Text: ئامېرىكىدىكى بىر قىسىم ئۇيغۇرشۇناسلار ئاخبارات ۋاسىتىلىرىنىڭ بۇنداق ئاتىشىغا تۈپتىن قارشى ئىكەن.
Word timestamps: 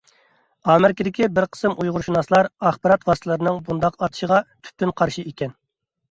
ئامېرىكىدىكى 0.71 1.25
بىر 1.33 1.45
قىسىم 1.55 1.75
ئۇيغۇرشۇناسلار 1.83 2.49
ئاخبارات 2.69 3.05
ۋاسىتىلىرىنىڭ 3.09 3.59
بۇنداق 3.67 3.99
ئاتىشىغا 4.07 4.39
تۈپتىن 4.49 4.95
قارشى 5.03 5.27
ئىكەن. 5.33 5.53